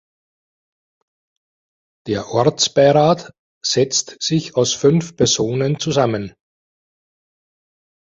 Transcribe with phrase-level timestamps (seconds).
[2.07, 6.33] Der Ortsbeirat setzt sich aus fünf Personen zusammen.